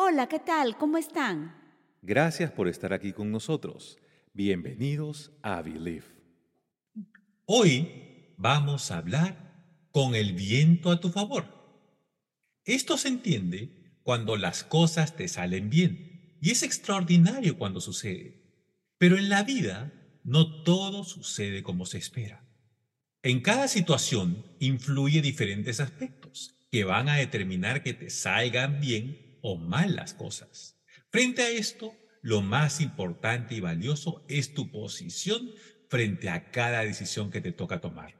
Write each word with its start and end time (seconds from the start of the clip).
Hola, 0.00 0.28
¿qué 0.28 0.38
tal? 0.38 0.76
¿Cómo 0.78 0.96
están? 0.96 1.56
Gracias 2.02 2.52
por 2.52 2.68
estar 2.68 2.92
aquí 2.92 3.12
con 3.12 3.32
nosotros. 3.32 3.98
Bienvenidos 4.32 5.32
a 5.42 5.60
Believe. 5.60 6.04
Hoy 7.46 8.32
vamos 8.36 8.92
a 8.92 8.98
hablar 8.98 9.90
con 9.90 10.14
el 10.14 10.34
viento 10.34 10.92
a 10.92 11.00
tu 11.00 11.10
favor. 11.10 11.46
Esto 12.64 12.96
se 12.96 13.08
entiende 13.08 13.98
cuando 14.04 14.36
las 14.36 14.62
cosas 14.62 15.16
te 15.16 15.26
salen 15.26 15.68
bien 15.68 16.36
y 16.40 16.52
es 16.52 16.62
extraordinario 16.62 17.58
cuando 17.58 17.80
sucede. 17.80 18.40
Pero 18.98 19.18
en 19.18 19.28
la 19.28 19.42
vida 19.42 19.92
no 20.22 20.62
todo 20.62 21.02
sucede 21.02 21.64
como 21.64 21.86
se 21.86 21.98
espera. 21.98 22.44
En 23.24 23.40
cada 23.40 23.66
situación 23.66 24.46
influye 24.60 25.22
diferentes 25.22 25.80
aspectos 25.80 26.54
que 26.70 26.84
van 26.84 27.08
a 27.08 27.16
determinar 27.16 27.82
que 27.82 27.94
te 27.94 28.10
salgan 28.10 28.80
bien 28.80 29.27
o 29.42 29.56
mal 29.56 29.96
las 29.96 30.14
cosas. 30.14 30.76
Frente 31.10 31.42
a 31.42 31.50
esto, 31.50 31.94
lo 32.22 32.42
más 32.42 32.80
importante 32.80 33.54
y 33.54 33.60
valioso 33.60 34.24
es 34.28 34.54
tu 34.54 34.70
posición 34.70 35.50
frente 35.88 36.28
a 36.28 36.50
cada 36.50 36.84
decisión 36.84 37.30
que 37.30 37.40
te 37.40 37.52
toca 37.52 37.80
tomar. 37.80 38.14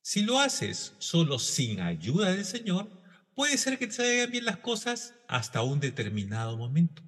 Si 0.00 0.22
lo 0.22 0.38
haces 0.38 0.94
solo 0.98 1.38
sin 1.38 1.80
ayuda 1.80 2.32
del 2.32 2.44
Señor, 2.44 2.88
puede 3.34 3.58
ser 3.58 3.78
que 3.78 3.86
te 3.86 3.94
salgan 3.94 4.30
bien 4.30 4.44
las 4.44 4.58
cosas 4.58 5.14
hasta 5.28 5.62
un 5.62 5.80
determinado 5.80 6.56
momento. 6.56 7.02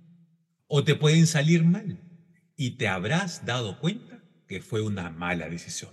O 0.67 0.83
te 0.83 0.95
pueden 0.95 1.27
salir 1.27 1.63
mal 1.65 2.01
y 2.57 2.73
te 2.73 2.89
habrás 2.89 3.45
dado 3.45 3.81
cuenta 3.81 4.23
que 4.49 4.61
fue 4.61 4.81
una 4.81 5.11
mala 5.11 5.49
decisión. 5.49 5.93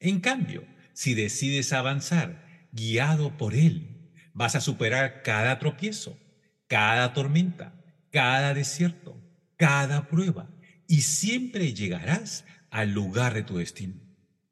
En 0.00 0.20
cambio, 0.20 0.66
si 0.92 1.14
decides 1.14 1.72
avanzar 1.72 2.68
guiado 2.72 3.36
por 3.36 3.54
Él, 3.54 3.97
vas 4.38 4.54
a 4.54 4.60
superar 4.60 5.22
cada 5.24 5.58
tropiezo, 5.58 6.16
cada 6.68 7.12
tormenta, 7.12 7.74
cada 8.12 8.54
desierto, 8.54 9.20
cada 9.56 10.08
prueba 10.08 10.48
y 10.86 11.00
siempre 11.00 11.74
llegarás 11.74 12.44
al 12.70 12.92
lugar 12.92 13.34
de 13.34 13.42
tu 13.42 13.58
destino, 13.58 14.00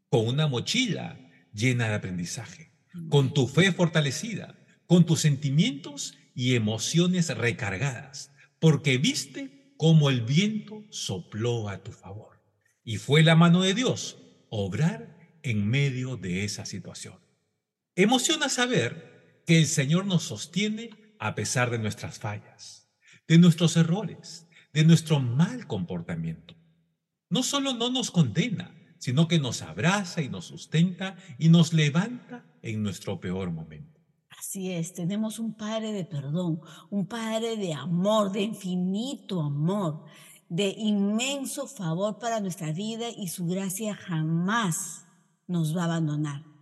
con 0.08 0.26
una 0.26 0.48
mochila 0.48 1.20
llena 1.54 1.88
de 1.88 1.94
aprendizaje, 1.94 2.72
con 3.08 3.32
tu 3.32 3.46
fe 3.46 3.70
fortalecida, 3.70 4.58
con 4.86 5.06
tus 5.06 5.20
sentimientos 5.20 6.18
y 6.34 6.56
emociones 6.56 7.28
recargadas, 7.28 8.32
porque 8.58 8.98
viste 8.98 9.72
cómo 9.76 10.10
el 10.10 10.22
viento 10.22 10.84
sopló 10.90 11.68
a 11.68 11.84
tu 11.84 11.92
favor. 11.92 12.42
Y 12.82 12.96
fue 12.96 13.22
la 13.22 13.36
mano 13.36 13.62
de 13.62 13.72
Dios 13.72 14.18
obrar 14.50 15.16
en 15.44 15.68
medio 15.68 16.16
de 16.16 16.42
esa 16.42 16.66
situación. 16.66 17.20
Emociona 17.94 18.48
saber 18.48 19.15
que 19.46 19.58
el 19.58 19.66
Señor 19.66 20.06
nos 20.06 20.24
sostiene 20.24 20.90
a 21.18 21.34
pesar 21.34 21.70
de 21.70 21.78
nuestras 21.78 22.18
fallas, 22.18 22.90
de 23.26 23.38
nuestros 23.38 23.76
errores, 23.76 24.46
de 24.72 24.84
nuestro 24.84 25.20
mal 25.20 25.66
comportamiento. 25.66 26.54
No 27.30 27.42
solo 27.42 27.72
no 27.72 27.90
nos 27.90 28.10
condena, 28.10 28.74
sino 28.98 29.28
que 29.28 29.38
nos 29.38 29.62
abraza 29.62 30.20
y 30.20 30.28
nos 30.28 30.46
sustenta 30.46 31.16
y 31.38 31.48
nos 31.48 31.72
levanta 31.72 32.44
en 32.62 32.82
nuestro 32.82 33.20
peor 33.20 33.50
momento. 33.50 34.00
Así 34.38 34.70
es, 34.70 34.92
tenemos 34.92 35.38
un 35.38 35.54
Padre 35.54 35.92
de 35.92 36.04
perdón, 36.04 36.60
un 36.90 37.06
Padre 37.06 37.56
de 37.56 37.72
amor, 37.72 38.32
de 38.32 38.42
infinito 38.42 39.40
amor, 39.40 40.04
de 40.48 40.74
inmenso 40.76 41.66
favor 41.66 42.18
para 42.18 42.40
nuestra 42.40 42.72
vida 42.72 43.08
y 43.08 43.28
su 43.28 43.46
gracia 43.46 43.94
jamás 43.94 45.06
nos 45.46 45.76
va 45.76 45.82
a 45.82 45.84
abandonar. 45.86 46.55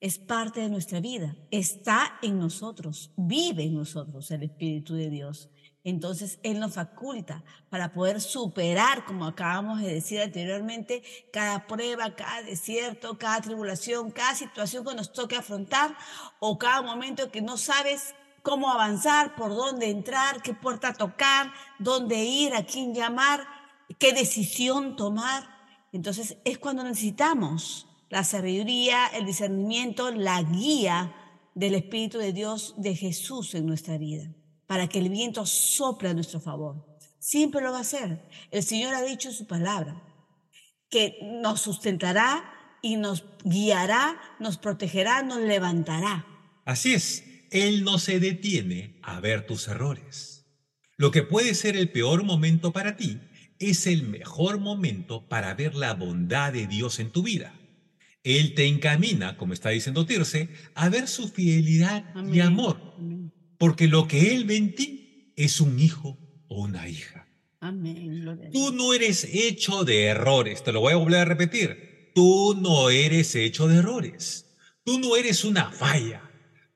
Es 0.00 0.18
parte 0.18 0.60
de 0.60 0.70
nuestra 0.70 1.00
vida, 1.00 1.36
está 1.50 2.18
en 2.22 2.38
nosotros, 2.38 3.12
vive 3.16 3.64
en 3.64 3.74
nosotros 3.74 4.30
el 4.30 4.44
Espíritu 4.44 4.94
de 4.94 5.10
Dios. 5.10 5.50
Entonces 5.84 6.38
Él 6.42 6.58
nos 6.58 6.74
faculta 6.74 7.44
para 7.68 7.92
poder 7.92 8.20
superar, 8.20 9.04
como 9.04 9.26
acabamos 9.26 9.80
de 9.80 9.92
decir 9.92 10.20
anteriormente, 10.20 11.02
cada 11.32 11.66
prueba, 11.66 12.14
cada 12.14 12.42
desierto, 12.42 13.18
cada 13.18 13.42
tribulación, 13.42 14.10
cada 14.10 14.34
situación 14.34 14.86
que 14.86 14.94
nos 14.94 15.12
toque 15.12 15.36
afrontar 15.36 15.94
o 16.38 16.58
cada 16.58 16.80
momento 16.80 17.30
que 17.30 17.42
no 17.42 17.58
sabes 17.58 18.14
cómo 18.42 18.70
avanzar, 18.70 19.34
por 19.34 19.50
dónde 19.50 19.90
entrar, 19.90 20.42
qué 20.42 20.54
puerta 20.54 20.94
tocar, 20.94 21.52
dónde 21.78 22.24
ir, 22.24 22.54
a 22.54 22.64
quién 22.64 22.94
llamar, 22.94 23.46
qué 23.98 24.14
decisión 24.14 24.96
tomar. 24.96 25.46
Entonces 25.92 26.38
es 26.44 26.58
cuando 26.58 26.84
necesitamos 26.84 27.86
la 28.10 28.24
sabiduría, 28.24 29.06
el 29.06 29.24
discernimiento, 29.24 30.10
la 30.10 30.42
guía 30.42 31.14
del 31.54 31.74
Espíritu 31.74 32.18
de 32.18 32.34
Dios, 32.34 32.74
de 32.76 32.94
Jesús 32.94 33.54
en 33.54 33.64
nuestra 33.64 33.96
vida 33.96 34.30
para 34.70 34.88
que 34.88 35.00
el 35.00 35.08
viento 35.08 35.44
sople 35.46 36.10
a 36.10 36.14
nuestro 36.14 36.38
favor. 36.38 36.86
Siempre 37.18 37.60
lo 37.60 37.72
va 37.72 37.78
a 37.78 37.80
hacer. 37.80 38.22
El 38.52 38.62
Señor 38.62 38.94
ha 38.94 39.02
dicho 39.02 39.32
su 39.32 39.48
palabra 39.48 40.00
que 40.88 41.18
nos 41.42 41.60
sustentará 41.60 42.44
y 42.80 42.94
nos 42.94 43.24
guiará, 43.42 44.16
nos 44.38 44.58
protegerá, 44.58 45.24
nos 45.24 45.40
levantará. 45.40 46.24
Así 46.64 46.94
es, 46.94 47.24
Él 47.50 47.82
no 47.82 47.98
se 47.98 48.20
detiene 48.20 49.00
a 49.02 49.18
ver 49.18 49.44
tus 49.44 49.66
errores. 49.66 50.46
Lo 50.96 51.10
que 51.10 51.24
puede 51.24 51.56
ser 51.56 51.76
el 51.76 51.90
peor 51.90 52.22
momento 52.22 52.72
para 52.72 52.96
ti 52.96 53.18
es 53.58 53.88
el 53.88 54.04
mejor 54.04 54.60
momento 54.60 55.26
para 55.28 55.52
ver 55.54 55.74
la 55.74 55.94
bondad 55.94 56.52
de 56.52 56.68
Dios 56.68 57.00
en 57.00 57.10
tu 57.10 57.24
vida. 57.24 57.59
Él 58.22 58.54
te 58.54 58.66
encamina, 58.66 59.36
como 59.36 59.52
está 59.52 59.70
diciendo 59.70 60.04
Tirce, 60.04 60.50
a 60.74 60.88
ver 60.88 61.08
su 61.08 61.28
fidelidad 61.28 62.04
y 62.32 62.40
amor. 62.40 62.96
Porque 63.58 63.88
lo 63.88 64.06
que 64.06 64.34
Él 64.34 64.44
ve 64.44 64.56
en 64.56 64.74
ti 64.74 65.32
es 65.36 65.60
un 65.60 65.78
hijo 65.78 66.18
o 66.48 66.62
una 66.62 66.88
hija. 66.88 67.26
Amén. 67.60 68.50
Tú 68.52 68.72
no 68.72 68.94
eres 68.94 69.24
hecho 69.24 69.84
de 69.84 70.04
errores. 70.04 70.62
Te 70.64 70.72
lo 70.72 70.80
voy 70.80 70.92
a 70.92 70.96
volver 70.96 71.20
a 71.20 71.24
repetir. 71.24 72.12
Tú 72.14 72.58
no 72.60 72.90
eres 72.90 73.34
hecho 73.34 73.68
de 73.68 73.76
errores. 73.76 74.46
Tú 74.84 74.98
no 74.98 75.16
eres 75.16 75.44
una 75.44 75.70
falla. 75.70 76.22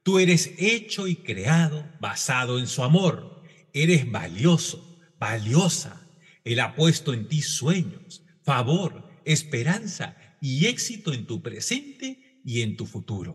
Tú 0.03 0.19
eres 0.19 0.53
hecho 0.59 1.07
y 1.07 1.17
creado 1.17 1.91
basado 2.01 2.59
en 2.59 2.67
su 2.67 2.83
amor. 2.83 3.43
Eres 3.73 4.11
valioso, 4.11 5.01
valiosa. 5.19 6.07
Él 6.45 6.61
ha 6.61 6.75
puesto 6.75 7.15
en 7.15 7.27
ti 7.29 7.41
sueños, 7.41 8.23
favor, 8.43 9.09
esperanza 9.25 10.17
y 10.45 10.67
éxito 10.67 11.11
en 11.15 11.27
tu 11.27 11.41
presente 11.41 12.39
y 12.45 12.61
en 12.61 12.77
tu 12.77 12.85
futuro. 12.85 13.35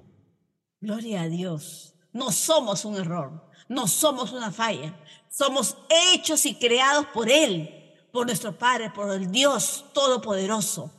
Gloria 0.80 1.24
a 1.24 1.28
Dios. 1.28 1.96
No 2.14 2.31
somos 2.31 2.86
un 2.86 2.97
error, 2.97 3.50
no 3.68 3.88
somos 3.88 4.31
una 4.31 4.52
falla. 4.52 4.96
Somos 5.28 5.75
hechos 5.90 6.46
y 6.46 6.53
creados 6.53 7.08
por 7.08 7.28
Él, 7.31 7.96
por 8.14 8.28
nuestro 8.28 8.56
Padre, 8.56 8.92
por 8.92 9.12
el 9.12 9.31
Dios 9.31 9.86
Todopoderoso, 9.92 10.92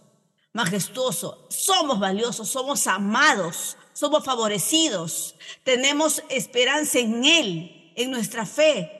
majestuoso. 0.52 1.46
Somos 1.48 2.00
valiosos, 2.00 2.48
somos 2.48 2.88
amados, 2.88 3.76
somos 3.92 4.24
favorecidos. 4.24 5.36
Tenemos 5.62 6.24
esperanza 6.28 6.98
en 6.98 7.24
Él, 7.24 7.92
en 7.94 8.10
nuestra 8.10 8.46
fe. 8.46 8.90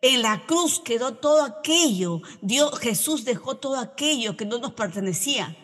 En 0.00 0.22
la 0.22 0.46
cruz 0.46 0.80
quedó 0.80 1.12
todo 1.12 1.42
aquello. 1.42 2.22
Dios, 2.40 2.78
Jesús 2.78 3.26
dejó 3.26 3.58
todo 3.58 3.76
aquello 3.76 4.38
que 4.38 4.46
no 4.46 4.56
nos 4.56 4.72
pertenecía 4.72 5.58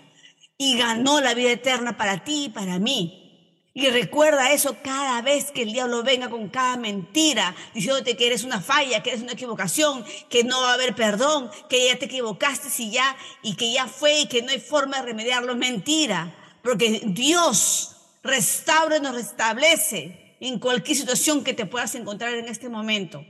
y 0.61 0.77
ganó 0.77 1.23
la 1.23 1.33
vida 1.33 1.53
eterna 1.53 1.97
para 1.97 2.23
ti 2.23 2.45
y 2.45 2.49
para 2.51 2.79
mí. 2.79 3.71
Y 3.73 3.89
recuerda 3.89 4.53
eso 4.53 4.77
cada 4.85 5.23
vez 5.23 5.53
que 5.53 5.63
el 5.63 5.73
diablo 5.73 6.03
venga 6.03 6.29
con 6.29 6.51
cada 6.51 6.77
mentira, 6.77 7.57
diciéndote 7.73 8.15
que 8.15 8.27
eres 8.27 8.45
una 8.45 8.61
falla, 8.61 9.03
que 9.03 9.09
eres 9.09 9.23
una 9.23 9.33
equivocación, 9.33 10.05
que 10.29 10.45
no 10.45 10.61
va 10.61 10.73
a 10.73 10.75
haber 10.75 10.95
perdón, 10.95 11.51
que 11.71 11.87
ya 11.87 11.99
te 11.99 12.05
equivocaste 12.05 12.69
y 12.83 12.91
ya, 12.91 13.17
y 13.43 13.55
que 13.57 13.73
ya 13.73 13.87
fue 13.87 14.21
y 14.21 14.27
que 14.27 14.43
no 14.43 14.51
hay 14.51 14.61
forma 14.61 14.99
de 14.99 15.07
remediarlo. 15.07 15.57
Mentira. 15.57 16.37
Porque 16.63 17.05
Dios 17.07 17.97
restaura 18.23 18.99
y 18.99 19.01
nos 19.01 19.15
restablece 19.15 20.37
en 20.41 20.59
cualquier 20.59 20.99
situación 20.99 21.43
que 21.43 21.55
te 21.55 21.65
puedas 21.65 21.95
encontrar 21.95 22.35
en 22.35 22.49
este 22.49 22.69
momento. 22.69 23.25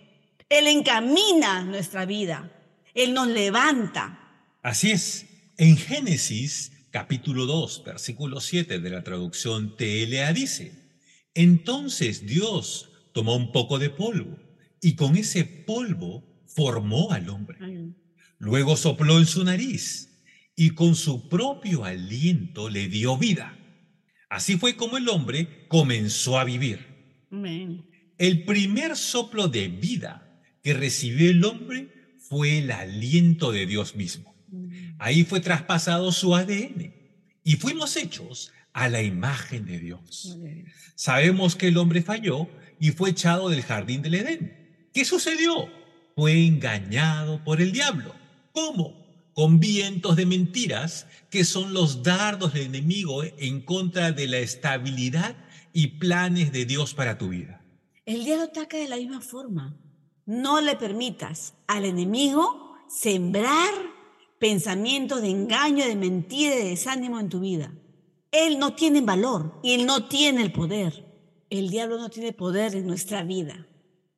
Él 0.49 0.67
encamina 0.67 1.63
nuestra 1.63 2.07
vida. 2.07 2.51
Él 2.93 3.15
nos 3.15 3.29
levanta. 3.29 4.19
Así 4.65 4.91
es. 4.91 5.27
En 5.59 5.77
Génesis 5.77 6.73
capítulo 6.91 7.47
2, 7.47 7.85
versículo 7.85 8.41
7 8.41 8.81
de 8.81 8.91
la 8.91 9.03
traducción 9.03 9.77
TLA 9.77 10.33
dice, 10.33 10.73
entonces 11.35 12.27
Dios 12.27 12.91
tomó 13.13 13.37
un 13.37 13.53
poco 13.53 13.79
de 13.79 13.91
polvo 13.91 14.37
y 14.81 14.95
con 14.95 15.17
ese 15.17 15.45
polvo 15.45 16.25
formó 16.47 17.13
al 17.13 17.29
hombre. 17.29 17.59
Luego 18.39 18.77
sopló 18.77 19.19
en 19.19 19.27
su 19.27 19.45
nariz 19.45 20.09
y 20.57 20.71
con 20.71 20.95
su 20.95 21.29
propio 21.29 21.85
aliento 21.85 22.69
le 22.69 22.89
dio 22.89 23.17
vida. 23.17 23.57
Así 24.29 24.57
fue 24.57 24.77
como 24.77 24.97
el 24.97 25.09
hombre 25.09 25.67
comenzó 25.69 26.39
a 26.39 26.45
vivir. 26.45 26.87
El 28.19 28.45
primer 28.45 28.97
soplo 28.97 29.49
de 29.49 29.69
vida 29.69 30.43
que 30.63 30.75
recibió 30.75 31.31
el 31.31 31.45
hombre 31.45 32.15
fue 32.19 32.59
el 32.59 32.71
aliento 32.71 33.53
de 33.53 33.67
Dios 33.67 33.97
mismo. 33.97 34.35
Ahí 35.01 35.25
fue 35.25 35.41
traspasado 35.41 36.13
su 36.13 36.37
ADN 36.37 36.93
y 37.43 37.57
fuimos 37.57 37.97
hechos 37.97 38.53
a 38.75 38.91
la 38.91 39.03
imagen 39.03 39.65
de 39.65 39.79
Dios. 39.79 40.39
Sabemos 40.95 41.57
que 41.57 41.69
el 41.69 41.79
hombre 41.79 42.03
falló 42.03 42.49
y 42.79 42.91
fue 42.91 43.11
echado 43.11 43.49
del 43.49 43.63
jardín 43.63 44.03
del 44.03 44.17
Edén. 44.17 44.89
¿Qué 44.93 45.07
sucedió? 45.07 45.71
Fue 46.15 46.45
engañado 46.45 47.43
por 47.45 47.63
el 47.63 47.73
diablo. 47.73 48.15
¿Cómo? 48.53 49.07
Con 49.33 49.59
vientos 49.59 50.17
de 50.17 50.27
mentiras 50.27 51.07
que 51.31 51.45
son 51.45 51.73
los 51.73 52.03
dardos 52.03 52.53
del 52.53 52.65
enemigo 52.65 53.25
en 53.25 53.63
contra 53.63 54.13
de 54.13 54.27
la 54.27 54.39
estabilidad 54.39 55.35
y 55.73 55.99
planes 55.99 56.53
de 56.53 56.67
Dios 56.67 56.93
para 56.93 57.17
tu 57.17 57.31
vida. 57.31 57.65
El 58.05 58.25
diablo 58.25 58.45
ataca 58.45 58.77
de 58.77 58.89
la 58.89 58.97
misma 58.97 59.23
forma. 59.23 59.79
No 60.27 60.61
le 60.61 60.77
permitas 60.77 61.55
al 61.69 61.87
enemigo 61.87 62.77
sembrar 62.87 63.73
pensamientos 64.41 65.21
de 65.21 65.29
engaño, 65.29 65.85
de 65.85 65.95
mentira, 65.95 66.57
de 66.57 66.71
desánimo 66.71 67.21
en 67.21 67.29
tu 67.29 67.41
vida. 67.41 67.73
Él 68.33 68.59
no 68.59 68.75
tiene 68.75 69.03
valor 69.03 69.61
y 69.63 69.75
él 69.75 69.87
no 69.87 70.09
tiene 70.09 70.43
el 70.43 70.51
poder. 70.51 71.05
El 71.51 71.69
diablo 71.69 71.99
no 71.99 72.09
tiene 72.09 72.33
poder 72.33 72.75
en 72.75 72.87
nuestra 72.87 73.23
vida. 73.23 73.67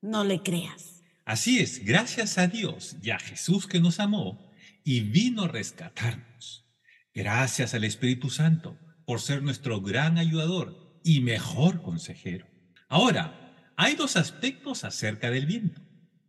No 0.00 0.24
le 0.24 0.42
creas. 0.42 1.02
Así 1.24 1.58
es, 1.58 1.84
gracias 1.84 2.38
a 2.38 2.46
Dios 2.46 2.96
y 3.02 3.10
a 3.10 3.19
Jesús 3.19 3.66
que 3.66 3.80
nos 3.80 4.00
amó 4.00 4.50
y 4.84 5.00
vino 5.00 5.42
a 5.42 5.48
rescatarnos. 5.48 6.66
Gracias 7.14 7.74
al 7.74 7.84
Espíritu 7.84 8.30
Santo 8.30 8.78
por 9.04 9.20
ser 9.20 9.42
nuestro 9.42 9.80
gran 9.80 10.19
ayudador 10.19 11.00
y 11.04 11.20
mejor 11.20 11.82
consejero. 11.82 12.46
Ahora, 12.88 13.72
hay 13.76 13.96
dos 13.96 14.16
aspectos 14.16 14.84
acerca 14.84 15.30
del 15.30 15.46
viento. 15.46 15.80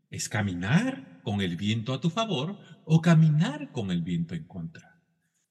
Es 0.10 0.30
caminar 0.30 1.13
con 1.24 1.42
el 1.42 1.56
viento 1.56 1.94
a 1.94 2.02
tu 2.02 2.10
favor 2.10 2.60
o 2.86 3.02
caminar 3.02 3.72
con 3.72 3.90
el 3.90 4.04
viento 4.04 4.36
en 4.36 4.44
contra. 4.44 5.02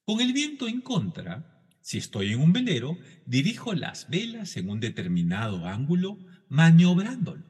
Con 0.04 0.20
el 0.20 0.32
viento 0.32 0.68
en 0.68 0.80
contra, 0.80 1.66
si 1.80 1.98
estoy 1.98 2.32
en 2.32 2.40
un 2.40 2.52
velero, 2.52 2.96
dirijo 3.26 3.74
las 3.74 4.08
velas 4.08 4.56
en 4.56 4.68
un 4.68 4.78
determinado 4.78 5.66
ángulo, 5.66 6.18
maniobrándolo. 6.48 7.44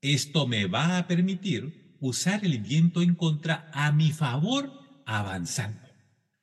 Esto 0.00 0.46
me 0.46 0.66
va 0.66 0.98
a 0.98 1.06
permitir 1.06 1.96
usar 2.00 2.44
el 2.44 2.58
viento 2.58 3.02
en 3.02 3.14
contra 3.14 3.70
a 3.72 3.92
mi 3.92 4.12
favor 4.12 4.72
avanzando, 5.06 5.80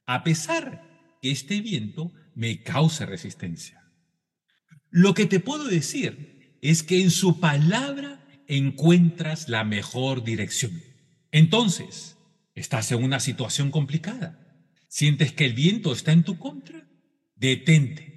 a 0.06 0.24
pesar 0.24 1.18
que 1.22 1.31
este 1.31 1.62
viento 1.62 2.12
me 2.36 2.62
cause 2.62 3.06
resistencia. 3.06 3.81
Lo 4.90 5.14
que 5.14 5.26
te 5.26 5.40
puedo 5.40 5.66
decir 5.66 6.58
es 6.62 6.84
que 6.84 7.02
en 7.02 7.12
su 7.12 7.40
palabra 7.40 8.26
encuentras 8.48 9.50
la 9.50 9.64
mejor 9.64 10.24
dirección. 10.24 10.93
Entonces, 11.33 12.19
estás 12.53 12.91
en 12.91 13.03
una 13.03 13.19
situación 13.19 13.71
complicada. 13.71 14.39
¿Sientes 14.88 15.33
que 15.33 15.45
el 15.45 15.53
viento 15.53 15.91
está 15.91 16.12
en 16.12 16.24
tu 16.24 16.38
contra? 16.38 16.88
Detente 17.35 18.13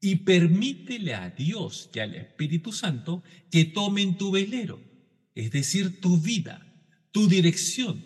y 0.00 0.16
permítele 0.16 1.14
a 1.14 1.28
Dios 1.28 1.90
y 1.94 1.98
al 1.98 2.14
Espíritu 2.14 2.72
Santo 2.72 3.22
que 3.50 3.66
tomen 3.66 4.16
tu 4.16 4.30
velero, 4.30 4.80
es 5.34 5.50
decir, 5.50 6.00
tu 6.00 6.18
vida, 6.18 6.74
tu 7.12 7.28
dirección, 7.28 8.02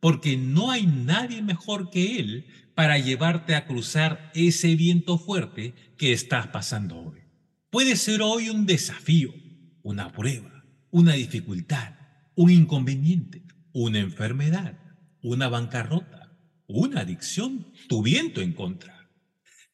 porque 0.00 0.38
no 0.38 0.70
hay 0.70 0.86
nadie 0.86 1.42
mejor 1.42 1.90
que 1.90 2.18
Él 2.18 2.46
para 2.74 2.98
llevarte 2.98 3.54
a 3.54 3.66
cruzar 3.66 4.32
ese 4.34 4.74
viento 4.74 5.18
fuerte 5.18 5.74
que 5.98 6.14
estás 6.14 6.46
pasando 6.46 6.98
hoy. 6.98 7.20
Puede 7.68 7.96
ser 7.96 8.22
hoy 8.22 8.48
un 8.48 8.64
desafío, 8.64 9.34
una 9.82 10.12
prueba, 10.12 10.64
una 10.90 11.12
dificultad, 11.12 11.94
un 12.34 12.50
inconveniente, 12.50 13.47
una 13.78 14.00
enfermedad, 14.00 14.76
una 15.22 15.48
bancarrota, 15.48 16.36
una 16.66 17.02
adicción, 17.02 17.72
tu 17.88 18.02
viento 18.02 18.40
en 18.40 18.52
contra. 18.52 19.08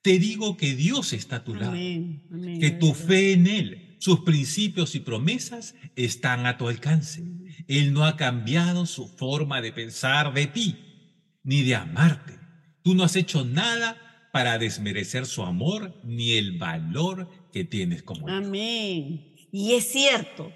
Te 0.03 0.19
digo 0.19 0.59
que 0.59 0.75
Dios 0.75 1.15
está 1.15 1.37
a 1.37 1.45
tu 1.45 1.55
lado, 1.55 1.73
Amén, 1.73 2.23
que 2.61 2.71
tu 2.71 2.93
fe 2.93 3.33
en 3.33 3.47
Él, 3.47 3.97
sus 4.01 4.21
principios 4.21 4.95
y 4.95 5.01
promesas 5.01 5.75
están 5.97 6.45
a 6.45 6.59
tu 6.59 6.69
alcance. 6.69 7.25
Él 7.67 7.95
no 7.95 8.05
ha 8.05 8.19
cambiado 8.19 8.85
su 8.85 9.09
forma 9.09 9.63
de 9.63 9.73
pensar 9.73 10.35
de 10.35 10.49
ti, 10.49 10.77
ni 11.43 11.63
de 11.63 11.75
amarte. 11.75 12.39
Tú 12.83 12.95
no 12.95 13.05
has 13.05 13.17
hecho 13.17 13.47
nada 13.47 14.29
para 14.35 14.59
desmerecer 14.59 15.25
su 15.25 15.43
amor 15.45 15.99
ni 16.05 16.33
el 16.33 16.59
valor 16.59 17.31
que 17.53 17.65
tienes 17.65 18.03
como 18.03 18.29
hijo. 18.29 18.37
Amén. 18.37 19.35
Y 19.51 19.73
es 19.73 19.91
cierto, 19.91 20.53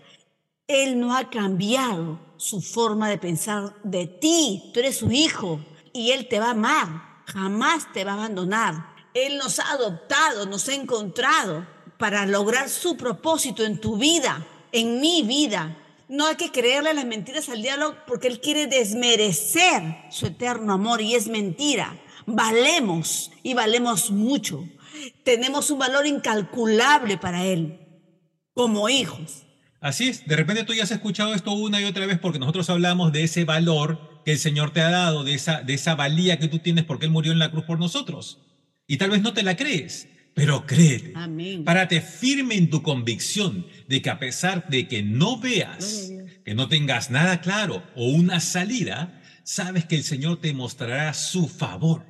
Él 0.66 1.00
no 1.00 1.16
ha 1.16 1.30
cambiado 1.30 2.27
su 2.38 2.62
forma 2.62 3.10
de 3.10 3.18
pensar 3.18 3.74
de 3.82 4.06
ti. 4.06 4.70
Tú 4.72 4.80
eres 4.80 4.96
su 4.96 5.10
hijo 5.10 5.60
y 5.92 6.12
Él 6.12 6.28
te 6.28 6.40
va 6.40 6.46
a 6.46 6.50
amar. 6.52 7.22
Jamás 7.26 7.92
te 7.92 8.04
va 8.04 8.12
a 8.12 8.14
abandonar. 8.14 8.94
Él 9.12 9.36
nos 9.36 9.58
ha 9.58 9.72
adoptado, 9.72 10.46
nos 10.46 10.68
ha 10.68 10.74
encontrado 10.74 11.66
para 11.98 12.24
lograr 12.24 12.70
su 12.70 12.96
propósito 12.96 13.64
en 13.64 13.80
tu 13.80 13.96
vida, 13.96 14.46
en 14.72 15.00
mi 15.00 15.22
vida. 15.22 15.76
No 16.08 16.26
hay 16.26 16.36
que 16.36 16.50
creerle 16.50 16.94
las 16.94 17.04
mentiras 17.04 17.48
al 17.48 17.60
diablo 17.60 17.96
porque 18.06 18.28
Él 18.28 18.40
quiere 18.40 18.66
desmerecer 18.66 19.82
su 20.10 20.26
eterno 20.26 20.72
amor 20.72 21.02
y 21.02 21.14
es 21.14 21.28
mentira. 21.28 21.98
Valemos 22.24 23.30
y 23.42 23.54
valemos 23.54 24.10
mucho. 24.10 24.64
Tenemos 25.24 25.70
un 25.70 25.80
valor 25.80 26.06
incalculable 26.06 27.18
para 27.18 27.44
Él 27.44 27.80
como 28.54 28.88
hijos. 28.88 29.47
Así 29.80 30.08
es, 30.08 30.26
de 30.26 30.34
repente 30.34 30.64
tú 30.64 30.74
ya 30.74 30.82
has 30.82 30.90
escuchado 30.90 31.34
esto 31.34 31.52
una 31.52 31.80
y 31.80 31.84
otra 31.84 32.06
vez 32.06 32.18
porque 32.18 32.38
nosotros 32.38 32.68
hablamos 32.68 33.12
de 33.12 33.22
ese 33.22 33.44
valor 33.44 34.22
que 34.24 34.32
el 34.32 34.38
Señor 34.38 34.72
te 34.72 34.80
ha 34.80 34.90
dado, 34.90 35.22
de 35.22 35.34
esa, 35.34 35.62
de 35.62 35.74
esa 35.74 35.94
valía 35.94 36.38
que 36.38 36.48
tú 36.48 36.58
tienes 36.58 36.84
porque 36.84 37.06
Él 37.06 37.12
murió 37.12 37.32
en 37.32 37.38
la 37.38 37.50
cruz 37.50 37.64
por 37.64 37.78
nosotros. 37.78 38.40
Y 38.86 38.96
tal 38.96 39.10
vez 39.10 39.22
no 39.22 39.34
te 39.34 39.42
la 39.42 39.56
crees, 39.56 40.08
pero 40.34 40.66
créete. 40.66 41.12
Amén. 41.14 41.64
Párate 41.64 42.00
firme 42.00 42.56
en 42.56 42.70
tu 42.70 42.82
convicción 42.82 43.66
de 43.86 44.02
que 44.02 44.10
a 44.10 44.18
pesar 44.18 44.68
de 44.68 44.88
que 44.88 45.02
no 45.02 45.38
veas, 45.38 46.10
que 46.44 46.54
no 46.54 46.68
tengas 46.68 47.10
nada 47.10 47.40
claro 47.40 47.84
o 47.94 48.08
una 48.08 48.40
salida, 48.40 49.22
sabes 49.44 49.84
que 49.84 49.96
el 49.96 50.04
Señor 50.04 50.40
te 50.40 50.52
mostrará 50.52 51.14
su 51.14 51.48
favor. 51.48 52.04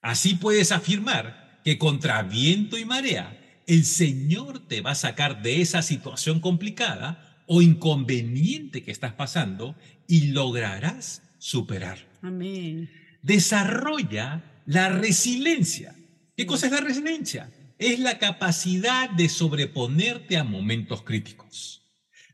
Así 0.00 0.34
puedes 0.34 0.72
afirmar 0.72 1.60
que 1.64 1.78
contra 1.78 2.22
viento 2.22 2.76
y 2.76 2.84
marea, 2.84 3.38
el 3.66 3.84
Señor 3.84 4.66
te 4.66 4.80
va 4.80 4.92
a 4.92 4.96
sacar 4.96 5.42
de 5.42 5.60
esa 5.60 5.82
situación 5.82 6.40
complicada 6.40 7.42
o 7.46 7.62
inconveniente 7.62 8.82
que 8.82 8.90
estás 8.90 9.12
pasando 9.12 9.76
y 10.06 10.28
lograrás 10.28 11.22
superar. 11.38 11.98
Amén. 12.22 12.90
Desarrolla 13.22 14.42
la 14.66 14.88
resiliencia. 14.88 15.94
¿Qué 16.36 16.46
cosa 16.46 16.66
es 16.66 16.72
la 16.72 16.80
resiliencia? 16.80 17.50
Es 17.78 17.98
la 17.98 18.18
capacidad 18.18 19.10
de 19.10 19.28
sobreponerte 19.28 20.36
a 20.36 20.44
momentos 20.44 21.02
críticos. 21.02 21.82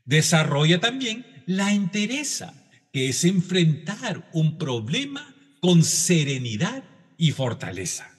Desarrolla 0.05 0.79
también 0.79 1.25
la 1.45 1.73
entereza, 1.73 2.53
que 2.93 3.09
es 3.09 3.23
enfrentar 3.25 4.29
un 4.33 4.57
problema 4.57 5.35
con 5.59 5.83
serenidad 5.83 6.83
y 7.17 7.31
fortaleza. 7.31 8.18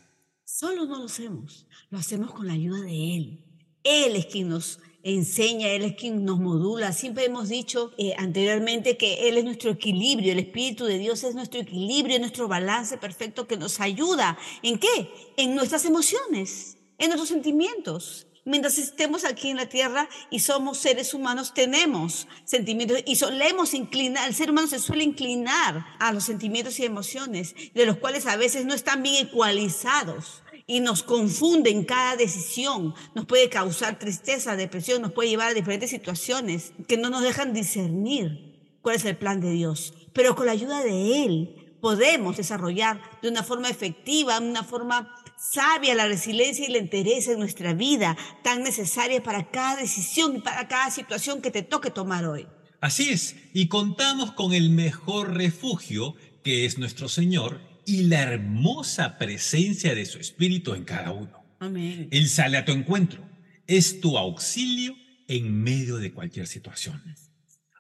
Solo 0.61 0.85
no 0.85 0.99
lo 0.99 1.07
hacemos, 1.07 1.65
lo 1.89 1.97
hacemos 1.97 2.33
con 2.33 2.47
la 2.47 2.53
ayuda 2.53 2.83
de 2.83 3.17
Él. 3.17 3.45
Él 3.83 4.15
es 4.15 4.27
quien 4.27 4.51
nos 4.51 4.79
enseña, 5.03 5.69
Él 5.69 5.85
es 5.85 5.97
quien 5.97 6.27
nos 6.27 6.39
modula. 6.39 6.93
Siempre 6.93 7.25
hemos 7.25 7.49
dicho 7.49 7.93
eh, 7.97 8.13
anteriormente 8.19 8.99
que 8.99 9.27
Él 9.31 9.39
es 9.39 9.45
nuestro 9.45 9.71
equilibrio, 9.71 10.33
el 10.33 10.39
Espíritu 10.39 10.85
de 10.85 10.99
Dios 10.99 11.25
es 11.25 11.35
nuestro 11.35 11.61
equilibrio, 11.61 12.19
nuestro 12.19 12.47
balance 12.47 12.99
perfecto 12.99 13.47
que 13.47 13.57
nos 13.57 13.81
ayuda. 13.81 14.37
¿En 14.63 14.79
qué? 14.79 15.11
En 15.39 15.55
nuestras 15.55 15.87
emociones, 15.87 16.77
en 16.99 17.09
nuestros 17.09 17.31
sentimientos. 17.31 18.27
Mientras 18.45 18.77
estemos 18.77 19.25
aquí 19.25 19.49
en 19.49 19.57
la 19.57 19.69
tierra 19.69 20.11
y 20.31 20.41
somos 20.41 20.77
seres 20.77 21.15
humanos, 21.15 21.55
tenemos 21.55 22.27
sentimientos 22.45 22.99
y 23.07 23.17
solemos 23.17 23.73
inclinar, 23.73 24.29
el 24.29 24.35
ser 24.35 24.51
humano 24.51 24.67
se 24.67 24.79
suele 24.79 25.05
inclinar 25.05 25.87
a 25.99 26.13
los 26.13 26.25
sentimientos 26.25 26.79
y 26.81 26.85
emociones, 26.85 27.55
de 27.73 27.87
los 27.87 27.97
cuales 27.97 28.27
a 28.27 28.37
veces 28.37 28.67
no 28.67 28.75
están 28.75 29.03
bien 29.03 29.27
ecualizados 29.27 30.43
y 30.71 30.79
nos 30.79 31.03
confunden 31.03 31.83
cada 31.83 32.15
decisión, 32.15 32.95
nos 33.17 33.27
puede 33.27 33.49
causar 33.49 33.99
tristeza, 33.99 34.55
depresión, 34.55 35.03
nos 35.03 35.11
puede 35.11 35.29
llevar 35.29 35.49
a 35.49 35.55
diferentes 35.55 35.91
situaciones 35.91 36.73
que 36.87 36.97
no 36.97 37.11
nos 37.11 37.23
dejan 37.23 37.53
discernir 37.53 38.79
cuál 38.81 38.95
es 38.95 39.05
el 39.05 39.17
plan 39.17 39.41
de 39.41 39.51
Dios. 39.51 39.93
Pero 40.13 40.37
con 40.37 40.47
la 40.47 40.53
ayuda 40.53 40.85
de 40.85 41.25
Él 41.25 41.77
podemos 41.81 42.37
desarrollar 42.37 43.03
de 43.21 43.29
una 43.29 43.43
forma 43.43 43.69
efectiva, 43.69 44.39
de 44.39 44.49
una 44.49 44.63
forma 44.63 45.13
sabia 45.37 45.97
la 45.97 46.07
resiliencia 46.07 46.65
y 46.65 46.71
la 46.71 46.79
entereza 46.79 47.33
en 47.33 47.41
nuestra 47.41 47.75
vida, 47.75 48.17
tan 48.45 48.63
necesaria 48.63 49.21
para 49.25 49.51
cada 49.51 49.75
decisión 49.75 50.37
y 50.37 50.41
para 50.41 50.69
cada 50.69 50.93
situación 50.93 51.43
que 51.43 51.51
te 51.51 51.63
toque 51.63 51.91
tomar 51.91 52.27
hoy. 52.27 52.47
Así 52.81 53.11
es, 53.11 53.35
y 53.53 53.67
contamos 53.67 54.31
con 54.31 54.53
el 54.53 54.71
mejor 54.71 55.35
refugio, 55.35 56.15
que 56.45 56.65
es 56.65 56.79
nuestro 56.79 57.09
Señor, 57.09 57.70
y 57.91 58.05
la 58.05 58.23
hermosa 58.23 59.19
presencia 59.19 59.97
de 59.97 60.07
su 60.07 60.21
Espíritu 60.21 60.75
en 60.75 60.85
cada 60.85 61.11
uno. 61.11 61.45
Amén. 61.59 62.07
Él 62.13 62.29
sale 62.29 62.57
a 62.57 62.65
tu 62.65 62.71
encuentro, 62.71 63.29
es 63.67 64.01
tu 64.01 64.17
auxilio 64.17 64.95
en 65.27 65.61
medio 65.61 65.97
de 65.97 66.13
cualquier 66.13 66.47
situación. 66.47 67.03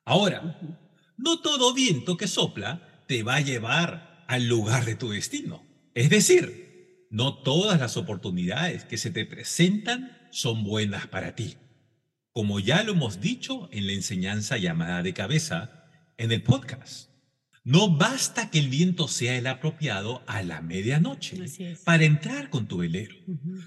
Ahora, 0.04 0.58
no 1.16 1.40
todo 1.40 1.72
viento 1.74 2.16
que 2.16 2.26
sopla 2.26 3.04
te 3.06 3.22
va 3.22 3.36
a 3.36 3.40
llevar 3.40 4.24
al 4.26 4.48
lugar 4.48 4.84
de 4.84 4.96
tu 4.96 5.10
destino. 5.10 5.62
Es 5.94 6.10
decir, 6.10 7.06
no 7.10 7.42
todas 7.44 7.78
las 7.78 7.96
oportunidades 7.96 8.84
que 8.84 8.98
se 8.98 9.12
te 9.12 9.24
presentan 9.24 10.18
son 10.32 10.64
buenas 10.64 11.06
para 11.06 11.36
ti. 11.36 11.56
como 12.32 12.60
ya 12.60 12.82
lo 12.82 12.92
hemos 12.92 13.20
dicho 13.20 13.68
en 13.72 13.86
la 13.86 13.92
enseñanza 13.92 14.56
llamada 14.56 15.02
de 15.02 15.14
cabeza 15.14 15.84
en 16.16 16.32
el 16.32 16.42
podcast. 16.42 17.09
No 17.64 17.96
basta 17.96 18.50
que 18.50 18.58
el 18.58 18.68
viento 18.68 19.06
sea 19.06 19.36
el 19.36 19.46
apropiado 19.46 20.22
a 20.26 20.42
la 20.42 20.62
medianoche 20.62 21.36
para 21.84 22.04
entrar 22.04 22.48
con 22.48 22.66
tu 22.66 22.78
velero, 22.78 23.16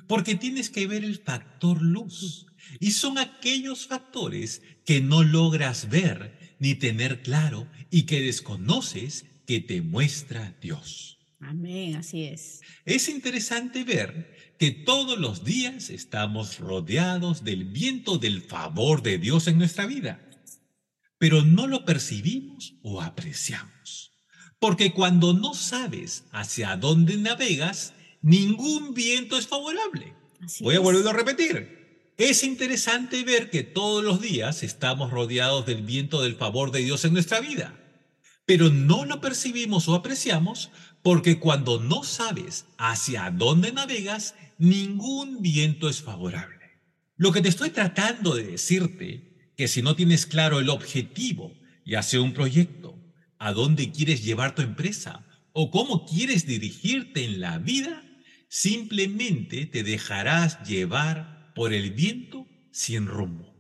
porque 0.08 0.36
tienes 0.36 0.70
que 0.70 0.88
ver 0.88 1.04
el 1.04 1.20
factor 1.20 1.82
luz. 1.82 2.48
Y 2.80 2.92
son 2.92 3.18
aquellos 3.18 3.88
factores 3.88 4.62
que 4.86 5.02
no 5.02 5.24
logras 5.24 5.90
ver 5.90 6.56
ni 6.60 6.76
tener 6.76 7.22
claro 7.22 7.68
y 7.92 8.04
que 8.04 8.22
desconoces 8.22 9.26
que 9.46 9.60
te 9.60 9.82
muestra 9.82 10.56
Dios. 10.62 11.20
Amén, 11.40 11.96
así 11.96 12.24
es. 12.24 12.62
Es 12.86 13.10
interesante 13.10 13.84
ver 13.84 14.56
que 14.58 14.72
todos 14.72 15.20
los 15.20 15.44
días 15.44 15.90
estamos 15.90 16.60
rodeados 16.60 17.44
del 17.44 17.66
viento 17.66 18.18
del 18.18 18.42
favor 18.42 19.04
de 19.04 19.18
Dios 19.18 19.48
en 19.48 19.58
nuestra 19.58 19.86
vida, 19.86 20.22
pero 21.24 21.42
no 21.42 21.68
lo 21.68 21.86
percibimos 21.86 22.76
o 22.82 23.02
apreciamos. 23.02 24.12
Porque 24.60 24.92
cuando 24.92 25.34
no 25.34 25.54
sabes 25.54 26.26
hacia 26.34 26.76
dónde 26.76 27.16
navegas, 27.16 27.94
ningún 28.22 28.94
viento 28.94 29.38
es 29.38 29.48
favorable. 29.48 30.14
Así 30.42 30.66
Voy 30.66 30.76
a 30.76 30.82
volverlo 30.82 31.12
a 31.12 31.14
repetir. 31.14 32.12
Es 32.18 32.44
interesante 32.44 33.24
ver 33.24 33.50
que 33.50 33.64
todos 33.64 34.04
los 34.04 34.20
días 34.20 34.64
estamos 34.64 35.12
rodeados 35.12 35.66
del 35.66 35.84
viento 35.84 36.22
del 36.22 36.36
favor 36.36 36.72
de 36.72 36.82
Dios 36.82 37.06
en 37.06 37.14
nuestra 37.14 37.40
vida, 37.40 37.74
pero 38.46 38.70
no 38.70 39.06
lo 39.06 39.22
percibimos 39.22 39.88
o 39.88 39.96
apreciamos 39.96 40.72
porque 41.04 41.40
cuando 41.40 41.80
no 41.80 42.04
sabes 42.04 42.66
hacia 42.78 43.32
dónde 43.32 43.72
navegas, 43.72 44.36
ningún 44.58 45.42
viento 45.42 45.88
es 45.88 46.02
favorable. 46.02 46.60
Lo 47.16 47.32
que 47.32 47.40
te 47.40 47.48
estoy 47.48 47.70
tratando 47.70 48.36
de 48.36 48.44
decirte, 48.44 49.33
que 49.58 49.68
si 49.68 49.82
no 49.82 49.96
tienes 49.96 50.26
claro 50.26 50.60
el 50.60 50.70
objetivo, 50.70 51.54
ya 51.86 52.02
sea 52.04 52.22
un 52.22 52.34
proyecto, 52.34 52.98
a 53.38 53.54
dónde 53.54 53.92
quieres 53.92 54.24
llevar 54.24 54.56
tu 54.56 54.62
empresa 54.62 55.26
o 55.52 55.70
cómo 55.70 56.06
quieres 56.06 56.46
dirigirte 56.48 57.26
en 57.26 57.40
la 57.42 57.58
vida, 57.60 58.04
simplemente 58.48 59.66
te 59.66 59.84
dejarás 59.84 60.64
llevar 60.68 61.52
por 61.56 61.74
el 61.74 61.92
viento 61.92 62.48
sin 62.72 63.06
rumbo. 63.08 63.52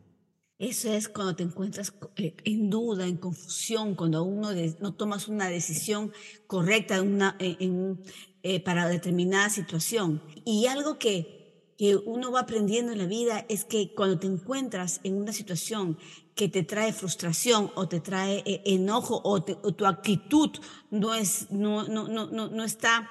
Eso 0.59 0.93
es 0.93 1.09
cuando 1.09 1.35
te 1.35 1.43
encuentras 1.43 1.93
eh, 2.15 2.35
en 2.45 2.69
duda, 2.69 3.05
en 3.07 3.17
confusión, 3.17 3.95
cuando 3.95 4.19
aún 4.19 4.41
no, 4.79 4.93
tomas 4.93 5.27
una 5.27 5.49
decisión 5.49 6.13
correcta 6.47 7.01
una- 7.01 7.35
en- 7.39 8.01
eh, 8.43 8.59
para 8.61 8.87
determinada 8.87 9.49
situación. 9.49 10.21
Y 10.45 10.67
algo 10.67 10.97
que, 10.99 11.42
que 11.77 11.95
uno 11.95 12.31
va 12.31 12.41
aprendiendo 12.41 12.91
en 12.91 12.99
la 12.99 13.05
vida 13.05 13.45
es 13.49 13.65
que 13.65 13.93
cuando 13.93 14.19
te 14.19 14.27
encuentras 14.27 14.99
en 15.03 15.15
una 15.15 15.33
situación 15.33 15.97
que 16.35 16.49
te 16.49 16.63
trae 16.63 16.93
frustración 16.93 17.71
o 17.75 17.87
te 17.87 17.99
trae 17.99 18.43
eh, 18.45 18.61
enojo 18.65 19.21
o, 19.23 19.43
tu 19.43 19.85
actitud 19.85 20.51
no, 20.89 21.13
es, 21.13 21.51
no, 21.51 21.87
no, 21.87 22.07
no, 22.07 22.27
no 22.27 22.63
está 22.63 23.09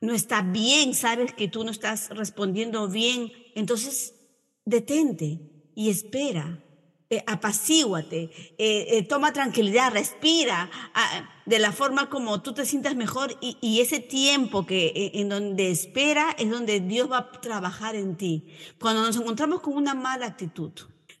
no 0.00 0.12
está 0.12 0.42
bien, 0.42 0.94
sabes 0.94 1.32
que 1.32 1.48
tú 1.48 1.64
no 1.64 1.70
estás 1.70 2.10
respondiendo 2.10 2.88
bien, 2.88 3.32
entonces 3.54 4.14
detente 4.64 5.40
y 5.74 5.90
espera, 5.90 6.63
eh, 7.16 7.24
apacíguate, 7.26 8.30
eh, 8.58 8.86
eh, 8.90 9.02
toma 9.02 9.32
tranquilidad, 9.32 9.92
respira 9.92 10.70
ah, 10.94 11.30
de 11.46 11.58
la 11.58 11.72
forma 11.72 12.08
como 12.08 12.40
tú 12.42 12.54
te 12.54 12.64
sientas 12.64 12.96
mejor 12.96 13.36
y, 13.40 13.80
ese 13.80 14.00
tiempo 14.00 14.66
que 14.66 14.86
eh, 14.86 15.10
en 15.14 15.28
donde 15.28 15.70
espera 15.70 16.34
es 16.38 16.50
donde 16.50 16.80
Dios 16.80 17.10
va 17.10 17.18
a 17.18 17.40
trabajar 17.40 17.94
en 17.94 18.16
ti. 18.16 18.48
Cuando 18.80 19.02
nos 19.02 19.16
encontramos 19.16 19.60
con 19.60 19.74
una 19.74 19.94
mala 19.94 20.26
actitud 20.26 20.72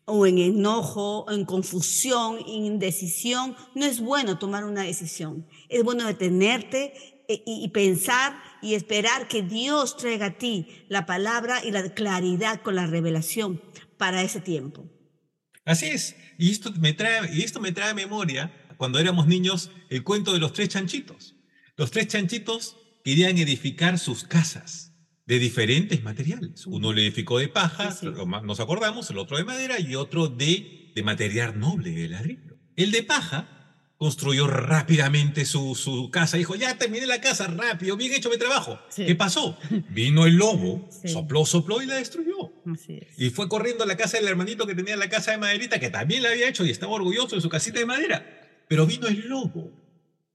o 0.06 0.26
en 0.26 0.38
enojo, 0.38 1.26
en 1.30 1.44
confusión, 1.44 2.38
en 2.38 2.64
indecisión, 2.64 3.56
no 3.74 3.84
es 3.84 4.00
bueno 4.00 4.38
tomar 4.38 4.64
una 4.64 4.82
decisión. 4.82 5.46
Es 5.68 5.82
bueno 5.82 6.06
detenerte 6.06 6.94
y 7.26 7.68
pensar 7.68 8.38
y 8.60 8.74
esperar 8.74 9.28
que 9.28 9.42
Dios 9.42 9.96
traiga 9.96 10.26
a 10.26 10.38
ti 10.38 10.68
la 10.88 11.06
palabra 11.06 11.64
y 11.64 11.70
la 11.70 11.94
claridad 11.94 12.60
con 12.60 12.74
la 12.74 12.86
revelación 12.86 13.62
para 13.96 14.22
ese 14.22 14.40
tiempo. 14.40 14.84
Así 15.64 15.86
es. 15.86 16.16
Y 16.38 16.50
esto 16.50 16.72
me 16.78 16.92
trae, 16.92 17.34
y 17.34 17.42
esto 17.42 17.60
me 17.60 17.72
trae 17.72 17.90
a 17.90 17.94
memoria, 17.94 18.52
cuando 18.76 18.98
éramos 18.98 19.26
niños, 19.26 19.70
el 19.88 20.02
cuento 20.02 20.32
de 20.32 20.38
los 20.38 20.52
tres 20.52 20.68
chanchitos. 20.68 21.34
Los 21.76 21.90
tres 21.90 22.08
chanchitos 22.08 22.76
querían 23.04 23.38
edificar 23.38 23.98
sus 23.98 24.24
casas 24.24 24.92
de 25.26 25.38
diferentes 25.38 26.02
materiales. 26.02 26.66
Uno 26.66 26.92
le 26.92 27.02
edificó 27.02 27.38
de 27.38 27.48
paja, 27.48 27.92
Sí, 27.92 28.06
sí. 28.06 28.24
nos 28.44 28.60
acordamos, 28.60 29.08
el 29.10 29.18
otro 29.18 29.36
de 29.38 29.44
madera 29.44 29.80
y 29.80 29.94
otro 29.94 30.28
de, 30.28 30.92
de 30.94 31.02
material 31.02 31.58
noble, 31.58 31.90
de 31.92 32.08
ladrillo. 32.08 32.58
El 32.76 32.90
de 32.90 33.02
paja 33.02 33.48
construyó 33.96 34.46
rápidamente 34.48 35.44
su, 35.46 35.74
su 35.76 36.10
casa. 36.10 36.36
Dijo, 36.36 36.56
ya 36.56 36.76
terminé 36.76 37.06
la 37.06 37.20
casa 37.20 37.46
rápido, 37.46 37.96
bien 37.96 38.12
hecho 38.12 38.28
mi 38.28 38.36
trabajo. 38.36 38.78
Sí. 38.90 39.06
¿Qué 39.06 39.14
pasó? 39.14 39.56
Vino 39.90 40.26
el 40.26 40.34
lobo, 40.34 40.86
Sí. 40.90 41.08
sopló, 41.08 41.46
sopló 41.46 41.80
y 41.80 41.86
la 41.86 41.94
destruyó. 41.94 42.52
Así 42.66 42.98
es. 43.00 43.18
Y 43.18 43.30
fue 43.30 43.48
corriendo 43.48 43.84
a 43.84 43.86
la 43.86 43.96
casa 43.96 44.18
del 44.18 44.28
hermanito 44.28 44.66
que 44.66 44.74
tenía 44.74 44.96
la 44.96 45.08
casa 45.08 45.32
de 45.32 45.38
maderita, 45.38 45.78
que 45.78 45.90
también 45.90 46.22
la 46.22 46.30
había 46.30 46.48
hecho 46.48 46.64
y 46.64 46.70
estaba 46.70 46.92
orgulloso 46.92 47.36
de 47.36 47.42
su 47.42 47.48
casita 47.48 47.78
de 47.78 47.86
madera. 47.86 48.64
Pero 48.68 48.86
vino 48.86 49.06
el 49.06 49.28
lobo 49.28 49.70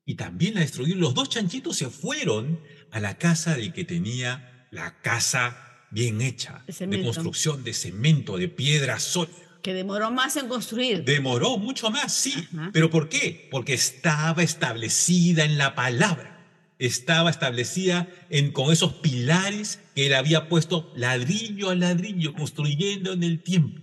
y 0.06 0.16
también 0.16 0.56
la 0.56 0.62
destruyó. 0.62 0.96
Los 0.96 1.14
dos 1.14 1.30
chanchitos 1.30 1.78
se 1.78 1.90
fueron 1.90 2.60
a 2.92 3.00
la 3.00 3.18
casa 3.18 3.56
del 3.56 3.74
que 3.74 3.86
tenía 3.86 4.68
la 4.72 5.00
casa 5.02 5.86
bien 5.92 6.22
hecha, 6.22 6.64
De 6.68 7.04
construcción 7.04 7.64
de 7.64 7.74
cemento, 7.74 8.38
de 8.38 8.48
piedra 8.48 9.00
sólida. 9.00 9.36
Que 9.62 9.74
demoró 9.74 10.10
más 10.12 10.38
en 10.38 10.48
construir. 10.48 11.04
Demoró 11.04 11.58
mucho 11.58 11.90
más, 11.92 12.14
sí. 12.14 12.34
Ajá. 12.54 12.70
¿Pero 12.72 12.90
por 12.90 13.10
qué? 13.10 13.48
Porque 13.52 13.74
estaba 13.74 14.42
establecida 14.42 15.44
en 15.44 15.58
la 15.58 15.76
palabra. 15.76 16.39
Estaba 16.80 17.30
establecida 17.30 18.08
en, 18.30 18.52
con 18.52 18.72
esos 18.72 18.94
pilares 18.96 19.80
que 19.94 20.08
él 20.08 20.16
había 20.16 20.50
puesto 20.50 20.92
ladrillo 20.96 21.70
a 21.70 21.76
ladrillo, 21.76 22.34
construyendo 22.34 23.14
en 23.14 23.24
el 23.24 23.44
tiempo. 23.44 23.82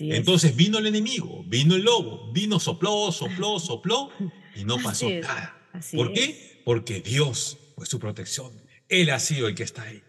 Entonces 0.00 0.56
vino 0.56 0.78
el 0.78 0.86
enemigo, 0.86 1.44
vino 1.46 1.76
el 1.76 1.82
lobo, 1.82 2.32
vino, 2.32 2.58
sopló, 2.58 3.12
sopló, 3.12 3.58
sopló 3.60 4.10
y 4.56 4.64
no 4.64 4.76
pasó 4.78 5.06
Así 5.06 5.20
nada. 5.20 5.56
¿Por 5.92 6.12
es. 6.12 6.18
qué? 6.18 6.62
Porque 6.64 7.00
Dios 7.00 7.58
fue 7.76 7.86
su 7.86 7.98
protección. 7.98 8.52
Él 8.88 9.10
ha 9.10 9.18
sido 9.18 9.48
el 9.48 9.54
que 9.54 9.62
está 9.62 9.82
ahí. 9.82 10.02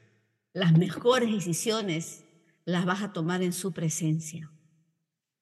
Las 0.53 0.77
mejores 0.77 1.31
decisiones 1.31 2.23
las 2.65 2.85
vas 2.85 3.01
a 3.01 3.13
tomar 3.13 3.41
en 3.43 3.53
su 3.53 3.73
presencia. 3.73 4.51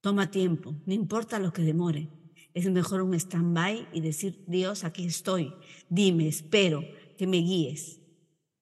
Toma 0.01 0.31
tiempo, 0.31 0.75
no 0.85 0.93
importa 0.93 1.39
lo 1.39 1.53
que 1.53 1.61
demore. 1.61 2.09
Es 2.53 2.65
mejor 2.65 3.01
un 3.01 3.13
stand-by 3.13 3.87
y 3.93 4.01
decir, 4.01 4.43
Dios, 4.47 4.83
aquí 4.83 5.05
estoy. 5.05 5.53
Dime, 5.89 6.27
espero 6.27 6.83
que 7.17 7.27
me 7.27 7.37
guíes. 7.37 7.99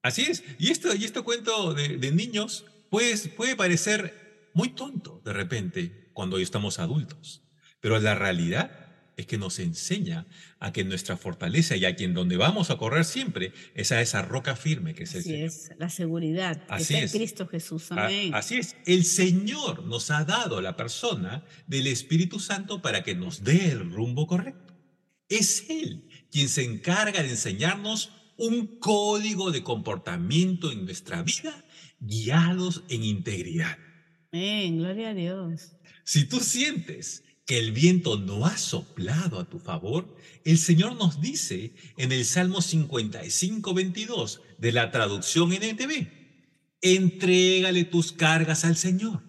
Así 0.02 0.24
es. 0.24 0.44
Y 0.58 0.70
esto, 0.70 0.94
y 0.96 1.06
este 1.06 1.22
cuento 1.22 1.74
de, 1.74 1.98
de 1.98 2.12
niños 2.12 2.66
pues, 2.90 3.28
puede 3.30 3.56
parecer 3.56 4.50
muy 4.54 4.70
tonto 4.70 5.22
de 5.24 5.34
repente 5.34 6.12
cuando 6.14 6.38
estamos 6.38 6.80
adultos. 6.80 7.44
Pero 7.80 8.00
la 8.00 8.16
realidad 8.16 8.79
es 9.20 9.28
que 9.28 9.38
nos 9.38 9.60
enseña 9.60 10.26
a 10.60 10.72
que 10.72 10.84
nuestra 10.84 11.18
fortaleza 11.18 11.76
y 11.76 11.86
a 11.86 11.96
quien 11.96 12.14
donde 12.14 12.38
vamos 12.38 12.70
a 12.70 12.78
correr 12.78 13.06
siempre 13.06 13.52
es 13.76 13.92
a 13.92 14.02
esa 14.02 14.22
roca 14.22 14.56
firme 14.56 14.94
que 14.94 15.04
es 15.04 15.14
el 15.14 15.20
Así 15.22 15.30
Señor. 15.30 15.48
es, 15.48 15.72
la 15.78 15.90
seguridad 15.90 16.66
que 16.66 16.74
Así 16.74 16.94
está 16.94 17.06
es. 17.06 17.14
en 17.14 17.20
Cristo 17.20 17.48
Jesús. 17.48 17.92
Amén. 17.92 18.34
Así 18.34 18.56
es. 18.58 18.76
El 18.86 19.04
Señor 19.04 19.86
nos 19.86 20.10
ha 20.12 20.24
dado 20.26 20.62
la 20.62 20.76
persona 20.76 21.44
del 21.68 21.88
Espíritu 21.88 22.40
Santo 22.40 22.82
para 22.82 23.04
que 23.04 23.16
nos 23.16 23.44
dé 23.44 23.72
el 23.72 23.92
rumbo 23.92 24.26
correcto. 24.26 24.74
Es 25.28 25.70
Él 25.70 26.08
quien 26.32 26.50
se 26.50 26.64
encarga 26.64 27.22
de 27.22 27.30
enseñarnos 27.30 28.12
un 28.38 28.80
código 28.80 29.52
de 29.52 29.64
comportamiento 29.64 30.72
en 30.72 30.86
nuestra 30.86 31.24
vida 31.24 31.66
guiados 32.00 32.84
en 32.90 33.04
integridad. 33.04 33.78
Amén, 34.32 34.78
gloria 34.78 35.10
a 35.10 35.14
Dios. 35.14 35.74
Si 36.06 36.26
tú 36.26 36.40
sientes 36.40 37.24
que 37.50 37.58
el 37.58 37.72
viento 37.72 38.16
no 38.16 38.46
ha 38.46 38.60
soplado 38.60 39.40
a 39.40 39.50
tu 39.50 39.58
favor, 39.58 40.16
el 40.46 40.60
Señor 40.60 40.96
nos 40.98 41.20
dice 41.20 41.74
en 41.98 42.12
el 42.12 42.24
Salmo 42.24 42.62
55, 42.62 43.74
22 43.74 44.42
de 44.60 44.72
la 44.72 44.92
traducción 44.92 45.52
NTV, 45.52 46.12
entrégale 46.80 47.86
tus 47.86 48.12
cargas 48.12 48.66
al 48.66 48.78
Señor 48.78 49.24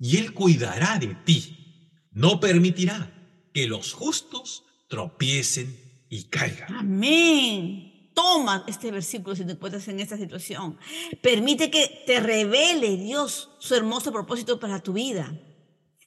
y 0.00 0.16
Él 0.16 0.32
cuidará 0.32 0.98
de 0.98 1.16
ti. 1.26 2.08
No 2.12 2.40
permitirá 2.40 3.12
que 3.52 3.66
los 3.66 3.92
justos 3.92 4.64
tropiecen 4.88 5.78
y 6.08 6.24
caigan. 6.30 6.72
Amén. 6.76 8.10
Toma 8.14 8.64
este 8.68 8.90
versículo 8.90 9.36
si 9.36 9.44
te 9.44 9.52
encuentras 9.52 9.86
en 9.88 10.00
esta 10.00 10.16
situación. 10.16 10.78
Permite 11.20 11.70
que 11.70 12.04
te 12.06 12.20
revele 12.20 12.96
Dios 12.96 13.50
su 13.58 13.74
hermoso 13.74 14.12
propósito 14.12 14.58
para 14.58 14.82
tu 14.82 14.94
vida. 14.94 15.38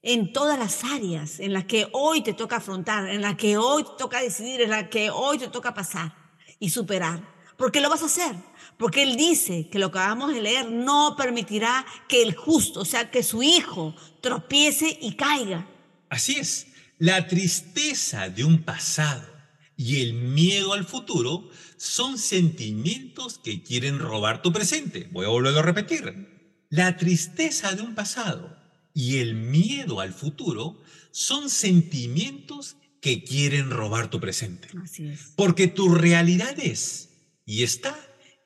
En 0.01 0.31
todas 0.31 0.57
las 0.57 0.83
áreas 0.85 1.39
en 1.39 1.51
las 1.51 1.65
que 1.65 1.87
hoy 1.91 2.23
te 2.23 2.33
toca 2.33 2.57
afrontar, 2.57 3.09
en 3.09 3.21
las 3.21 3.35
que 3.35 3.57
hoy 3.57 3.83
te 3.83 3.89
toca 3.97 4.21
decidir, 4.21 4.61
en 4.61 4.69
las 4.69 4.87
que 4.87 5.09
hoy 5.09 5.37
te 5.37 5.49
toca 5.49 5.73
pasar 5.73 6.13
y 6.57 6.69
superar. 6.69 7.21
¿Por 7.57 7.71
qué 7.71 7.81
lo 7.81 7.89
vas 7.89 8.03
a 8.03 8.05
hacer? 8.05 8.33
Porque 8.77 9.03
Él 9.03 9.17
dice 9.17 9.67
que 9.69 9.79
lo 9.79 9.91
que 9.91 9.99
acabamos 9.99 10.33
de 10.33 10.41
leer 10.41 10.71
no 10.71 11.15
permitirá 11.17 11.85
que 12.07 12.21
el 12.21 12.33
justo, 12.33 12.79
o 12.79 12.85
sea, 12.85 13.11
que 13.11 13.23
su 13.23 13.43
hijo 13.43 13.93
tropiece 14.21 14.97
y 15.01 15.15
caiga. 15.15 15.67
Así 16.09 16.37
es, 16.39 16.67
la 16.97 17.27
tristeza 17.27 18.29
de 18.29 18.45
un 18.45 18.63
pasado 18.63 19.27
y 19.75 20.01
el 20.01 20.13
miedo 20.13 20.71
al 20.71 20.85
futuro 20.85 21.49
son 21.75 22.17
sentimientos 22.17 23.37
que 23.37 23.63
quieren 23.63 23.99
robar 23.99 24.41
tu 24.41 24.53
presente. 24.53 25.09
Voy 25.11 25.25
a 25.25 25.29
volverlo 25.29 25.59
a 25.59 25.63
repetir. 25.63 26.65
La 26.69 26.95
tristeza 26.95 27.75
de 27.75 27.81
un 27.81 27.95
pasado 27.95 28.58
y 28.93 29.17
el 29.17 29.35
miedo 29.35 29.99
al 29.99 30.13
futuro 30.13 30.81
son 31.11 31.49
sentimientos 31.49 32.75
que 33.01 33.23
quieren 33.23 33.69
robar 33.71 34.09
tu 34.09 34.19
presente. 34.19 34.67
Así 34.83 35.07
es. 35.07 35.33
Porque 35.35 35.67
tu 35.67 35.89
realidad 35.89 36.59
es 36.59 37.09
y 37.45 37.63
está 37.63 37.97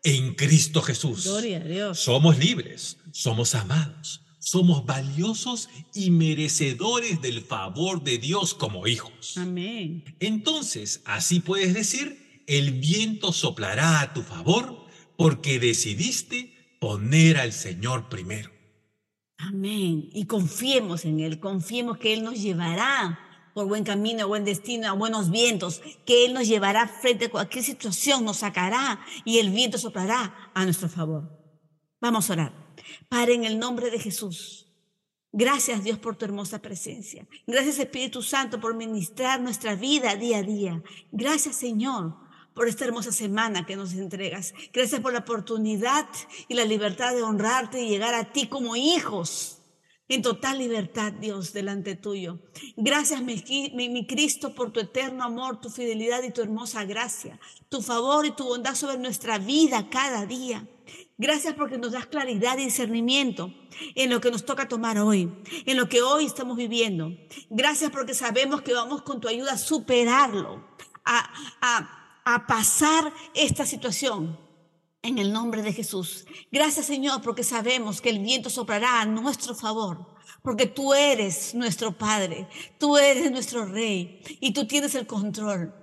en 0.04 0.36
Cristo 0.36 0.82
Jesús. 0.82 1.26
Gloria 1.26 1.58
a 1.58 1.64
Dios. 1.64 2.00
Somos 2.00 2.38
libres, 2.38 2.98
somos 3.12 3.56
amados, 3.56 4.22
somos 4.40 4.86
valiosos 4.86 5.70
y 5.94 6.12
merecedores 6.12 7.22
del 7.22 7.42
favor 7.42 8.04
de 8.04 8.18
Dios 8.18 8.54
como 8.54 8.88
hijos. 8.88 9.38
Amén. 9.38 10.04
Entonces, 10.20 11.02
así 11.06 11.40
puedes 11.40 11.74
decir, 11.74 12.42
el 12.48 12.72
viento 12.74 13.32
soplará 13.32 14.02
a 14.02 14.14
tu 14.14 14.22
favor 14.22 14.86
porque 15.18 15.60
decidiste 15.60 16.54
poner 16.80 17.38
al 17.38 17.54
Señor 17.54 18.10
primero. 18.10 18.53
Amén. 19.48 20.10
Y 20.14 20.26
confiemos 20.26 21.06
en 21.06 21.20
Él, 21.20 21.40
confiemos 21.40 21.98
que 21.98 22.14
Él 22.14 22.24
nos 22.24 22.42
llevará 22.42 23.20
por 23.54 23.68
buen 23.68 23.84
camino, 23.84 24.28
buen 24.28 24.46
destino, 24.46 24.88
a 24.88 24.94
buenos 24.94 25.30
vientos, 25.30 25.82
que 26.06 26.26
Él 26.26 26.34
nos 26.34 26.48
llevará 26.48 26.88
frente 26.88 27.26
a 27.26 27.30
cualquier 27.30 27.64
situación, 27.64 28.26
nos 28.26 28.38
sacará 28.38 29.00
y 29.26 29.40
el 29.40 29.52
viento 29.52 29.78
soplará 29.78 30.52
a 30.54 30.64
nuestro 30.64 30.90
favor. 30.90 31.30
Vamos 32.02 32.30
a 32.30 32.34
orar. 32.34 32.76
Padre, 33.10 33.36
en 33.36 33.46
el 33.46 33.60
nombre 33.60 33.92
de 33.92 34.00
Jesús. 34.00 34.64
Gracias 35.32 35.84
Dios 35.84 35.98
por 35.98 36.16
tu 36.16 36.26
hermosa 36.26 36.62
presencia. 36.62 37.28
Gracias 37.48 37.80
Espíritu 37.80 38.22
Santo 38.22 38.60
por 38.60 38.76
ministrar 38.76 39.42
nuestra 39.42 39.76
vida 39.76 40.16
día 40.16 40.38
a 40.38 40.44
día. 40.44 40.84
Gracias 41.12 41.56
Señor 41.56 42.23
por 42.54 42.68
esta 42.68 42.86
hermosa 42.86 43.12
semana 43.12 43.66
que 43.66 43.76
nos 43.76 43.94
entregas. 43.94 44.54
Gracias 44.72 45.02
por 45.02 45.14
la 45.14 45.20
oportunidad 45.20 46.08
y 46.48 46.54
la 46.54 46.66
libertad 46.66 47.14
de 47.14 47.24
honrarte 47.24 47.82
y 47.82 47.90
llegar 47.90 48.14
a 48.14 48.32
ti 48.32 48.48
como 48.48 48.76
hijos 48.76 49.60
en 50.10 50.22
total 50.22 50.60
libertad, 50.60 51.14
Dios, 51.14 51.54
delante 51.54 51.96
tuyo. 51.96 52.40
Gracias, 52.76 53.22
mi, 53.22 53.44
mi, 53.74 53.90
mi, 53.90 54.06
Cristo, 54.06 54.54
por 54.54 54.72
tu 54.72 54.82
eterno 54.82 55.24
amor, 55.24 55.62
tu 55.62 55.70
fidelidad 55.70 56.22
y 56.24 56.32
tu 56.32 56.42
hermosa 56.42 56.84
gracia, 56.86 57.40
tu 57.70 57.82
favor 57.82 58.26
y 58.26 58.32
tu 58.32 58.44
bondad 58.44 58.76
sobre 58.76 58.98
nuestra 58.98 59.40
vida 59.40 59.90
cada 59.90 60.26
día. 60.26 60.68
Gracias 61.18 61.54
porque 61.54 61.78
nos 61.78 61.94
das 61.94 62.06
claridad 62.06 62.58
y 62.58 62.66
discernimiento 62.66 63.54
en 63.96 64.10
lo 64.10 64.20
que 64.20 64.30
nos 64.30 64.46
toca 64.46 64.68
tomar 64.68 65.00
hoy, 65.00 65.32
en 65.66 65.78
lo 65.78 65.88
que 65.88 66.02
hoy 66.02 66.26
estamos 66.26 66.58
viviendo. 66.58 67.12
Gracias 67.50 67.90
porque 67.90 68.14
sabemos 68.14 68.62
que 68.62 68.74
vamos 68.74 69.04
con 69.04 69.22
tu 69.22 69.28
ayuda 69.30 69.54
a 69.54 69.58
superarlo, 69.58 70.68
a, 71.06 71.34
a, 71.62 72.03
a 72.26 72.48
pasar 72.48 73.14
esta 73.34 73.66
situación 73.66 74.38
en 75.02 75.18
el 75.18 75.34
nombre 75.34 75.62
de 75.62 75.74
Jesús. 75.74 76.26
Gracias 76.52 76.86
Señor 76.86 77.22
porque 77.22 77.44
sabemos 77.44 78.02
que 78.02 78.10
el 78.10 78.20
viento 78.20 78.50
soplará 78.50 79.02
a 79.02 79.06
nuestro 79.06 79.56
favor. 79.56 80.14
Porque 80.42 80.66
tú 80.66 80.94
eres 80.94 81.56
nuestro 81.56 81.98
Padre, 81.98 82.48
tú 82.78 82.98
eres 82.98 83.32
nuestro 83.32 83.66
Rey 83.66 84.22
y 84.42 84.52
tú 84.52 84.68
tienes 84.68 84.94
el 84.94 85.08
control. 85.08 85.74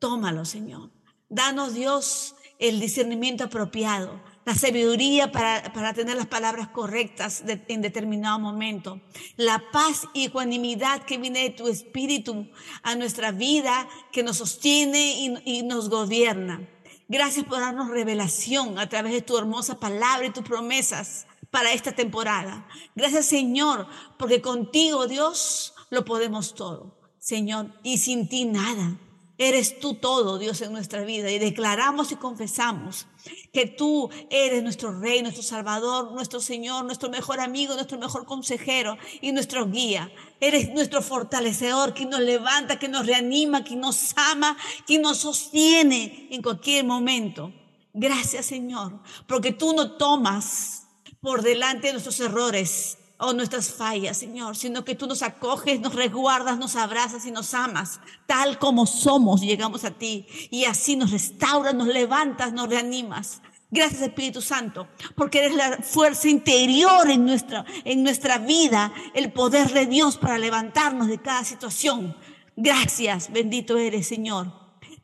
Tómalo, 0.00 0.44
Señor. 0.44 0.90
Danos, 1.28 1.74
Dios, 1.74 2.34
el 2.58 2.80
discernimiento 2.80 3.44
apropiado, 3.44 4.20
la 4.48 4.54
sabiduría 4.54 5.30
para, 5.30 5.74
para 5.74 5.92
tener 5.92 6.16
las 6.16 6.26
palabras 6.26 6.68
correctas 6.68 7.44
de, 7.44 7.62
en 7.68 7.82
determinado 7.82 8.38
momento, 8.38 8.98
la 9.36 9.62
paz 9.72 10.08
y 10.14 10.24
ecuanimidad 10.24 11.02
que 11.02 11.18
viene 11.18 11.40
de 11.40 11.50
tu 11.50 11.68
espíritu 11.68 12.48
a 12.82 12.94
nuestra 12.94 13.30
vida, 13.30 13.86
que 14.10 14.22
nos 14.22 14.38
sostiene 14.38 15.20
y, 15.20 15.58
y 15.58 15.62
nos 15.64 15.90
gobierna. 15.90 16.66
Gracias 17.08 17.44
por 17.44 17.60
darnos 17.60 17.90
revelación 17.90 18.78
a 18.78 18.88
través 18.88 19.12
de 19.12 19.20
tu 19.20 19.36
hermosa 19.36 19.78
palabra 19.78 20.28
y 20.28 20.30
tus 20.30 20.44
promesas 20.44 21.26
para 21.50 21.74
esta 21.74 21.92
temporada. 21.92 22.66
Gracias 22.96 23.26
Señor, 23.26 23.86
porque 24.18 24.40
contigo 24.40 25.06
Dios 25.06 25.74
lo 25.90 26.06
podemos 26.06 26.54
todo. 26.54 26.96
Señor, 27.18 27.74
y 27.82 27.98
sin 27.98 28.30
ti 28.30 28.46
nada. 28.46 28.98
Eres 29.40 29.78
tú 29.78 29.94
todo, 29.94 30.36
Dios, 30.36 30.60
en 30.62 30.72
nuestra 30.72 31.02
vida. 31.02 31.30
Y 31.30 31.38
declaramos 31.38 32.10
y 32.10 32.16
confesamos 32.16 33.06
que 33.52 33.66
tú 33.66 34.10
eres 34.30 34.64
nuestro 34.64 34.98
Rey, 34.98 35.22
nuestro 35.22 35.44
Salvador, 35.44 36.10
nuestro 36.10 36.40
Señor, 36.40 36.84
nuestro 36.84 37.08
mejor 37.08 37.38
amigo, 37.38 37.74
nuestro 37.74 37.98
mejor 37.98 38.24
consejero 38.24 38.98
y 39.20 39.30
nuestro 39.30 39.68
guía. 39.68 40.10
Eres 40.40 40.70
nuestro 40.70 41.02
fortalecedor, 41.02 41.94
que 41.94 42.04
nos 42.04 42.18
levanta, 42.18 42.80
que 42.80 42.88
nos 42.88 43.06
reanima, 43.06 43.62
que 43.62 43.76
nos 43.76 44.12
ama, 44.16 44.56
que 44.88 44.98
nos 44.98 45.18
sostiene 45.18 46.26
en 46.32 46.42
cualquier 46.42 46.84
momento. 46.84 47.52
Gracias, 47.94 48.46
Señor, 48.46 49.00
porque 49.28 49.52
tú 49.52 49.72
no 49.72 49.92
tomas 49.92 50.88
por 51.20 51.42
delante 51.42 51.86
de 51.86 51.92
nuestros 51.92 52.18
errores 52.18 52.98
o 53.18 53.32
nuestras 53.32 53.72
fallas, 53.72 54.16
Señor, 54.16 54.56
sino 54.56 54.84
que 54.84 54.94
tú 54.94 55.06
nos 55.06 55.22
acoges, 55.22 55.80
nos 55.80 55.94
resguardas, 55.94 56.56
nos 56.56 56.76
abrazas 56.76 57.26
y 57.26 57.32
nos 57.32 57.52
amas, 57.52 58.00
tal 58.26 58.58
como 58.58 58.86
somos, 58.86 59.40
llegamos 59.40 59.84
a 59.84 59.90
ti 59.90 60.26
y 60.50 60.64
así 60.64 60.96
nos 60.96 61.10
restauras, 61.10 61.74
nos 61.74 61.88
levantas, 61.88 62.52
nos 62.52 62.68
reanimas. 62.68 63.42
Gracias 63.70 64.00
Espíritu 64.00 64.40
Santo, 64.40 64.88
porque 65.14 65.40
eres 65.40 65.54
la 65.54 65.78
fuerza 65.78 66.28
interior 66.28 67.10
en 67.10 67.26
nuestra, 67.26 67.66
en 67.84 68.02
nuestra 68.02 68.38
vida, 68.38 68.92
el 69.14 69.32
poder 69.32 69.72
de 69.72 69.86
Dios 69.86 70.16
para 70.16 70.38
levantarnos 70.38 71.08
de 71.08 71.18
cada 71.18 71.44
situación. 71.44 72.16
Gracias, 72.56 73.30
bendito 73.32 73.76
eres 73.76 74.06
Señor. 74.06 74.52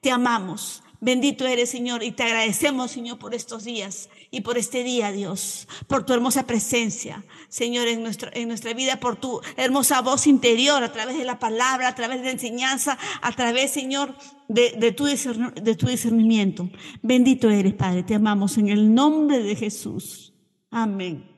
Te 0.01 0.11
amamos. 0.11 0.83
Bendito 1.01 1.47
eres, 1.47 1.69
Señor, 1.69 2.03
y 2.03 2.13
te 2.13 2.23
agradecemos, 2.23 2.91
Señor, 2.91 3.19
por 3.19 3.35
estos 3.35 3.65
días 3.65 4.09
y 4.35 4.41
por 4.41 4.59
este 4.59 4.83
día, 4.83 5.13
Dios, 5.13 5.69
por 5.87 6.05
tu 6.05 6.13
hermosa 6.13 6.45
presencia, 6.45 7.25
Señor, 7.49 7.87
en, 7.87 8.03
nuestro, 8.03 8.31
en 8.33 8.49
nuestra 8.49 8.75
vida, 8.75 8.99
por 8.99 9.15
tu 9.15 9.41
hermosa 9.57 10.03
voz 10.03 10.27
interior, 10.27 10.83
a 10.83 10.93
través 10.93 11.17
de 11.17 11.25
la 11.25 11.39
palabra, 11.39 11.87
a 11.87 11.95
través 11.95 12.19
de 12.19 12.25
la 12.25 12.33
enseñanza, 12.33 12.99
a 13.23 13.31
través, 13.31 13.71
Señor, 13.71 14.17
de, 14.49 14.75
de, 14.77 14.91
tu, 14.91 15.05
de 15.05 15.75
tu 15.77 15.87
discernimiento. 15.87 16.69
Bendito 17.01 17.49
eres, 17.49 17.75
Padre, 17.75 18.03
te 18.03 18.17
amamos 18.17 18.59
en 18.59 18.71
el 18.71 18.93
nombre 18.93 19.41
de 19.41 19.55
Jesús. 19.55 20.35
Amén. 20.69 21.31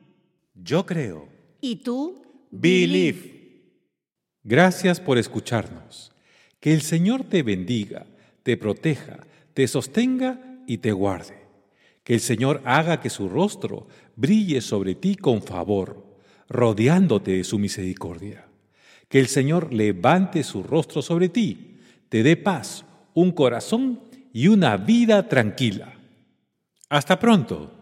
Yo 0.54 0.86
creo. 0.86 1.28
¿Y 1.60 1.76
tú? 1.76 2.22
Believe. 2.50 3.72
Gracias 4.42 5.00
por 5.00 5.18
escucharnos. 5.18 6.12
Que 6.60 6.72
el 6.72 6.80
Señor 6.80 7.24
te 7.24 7.42
bendiga, 7.42 8.06
te 8.42 8.56
proteja, 8.56 9.26
te 9.52 9.68
sostenga 9.68 10.62
y 10.66 10.78
te 10.78 10.92
guarde. 10.92 11.45
Que 12.06 12.14
el 12.14 12.20
Señor 12.20 12.62
haga 12.64 13.00
que 13.00 13.10
su 13.10 13.28
rostro 13.28 13.88
brille 14.14 14.60
sobre 14.60 14.94
ti 14.94 15.16
con 15.16 15.42
favor, 15.42 16.06
rodeándote 16.48 17.32
de 17.32 17.42
su 17.42 17.58
misericordia. 17.58 18.46
Que 19.08 19.18
el 19.18 19.26
Señor 19.26 19.74
levante 19.74 20.44
su 20.44 20.62
rostro 20.62 21.02
sobre 21.02 21.30
ti, 21.30 21.78
te 22.08 22.22
dé 22.22 22.36
paz, 22.36 22.84
un 23.12 23.32
corazón 23.32 24.02
y 24.32 24.46
una 24.46 24.76
vida 24.76 25.28
tranquila. 25.28 25.94
Hasta 26.88 27.18
pronto. 27.18 27.72